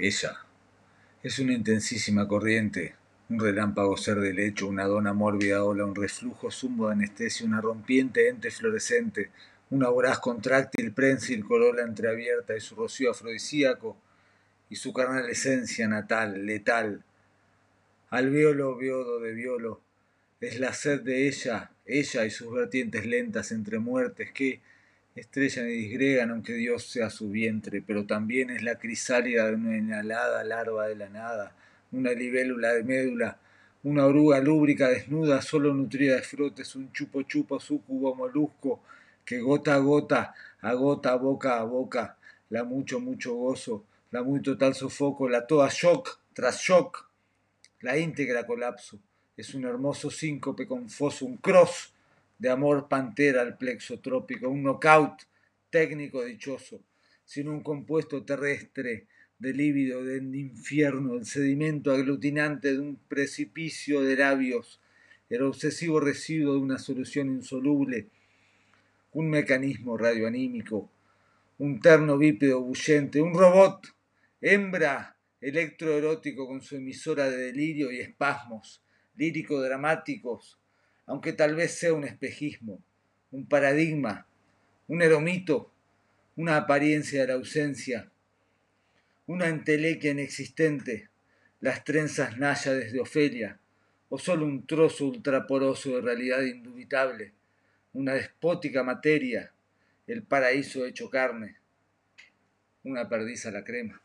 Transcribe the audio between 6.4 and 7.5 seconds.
zumbo de anestesia,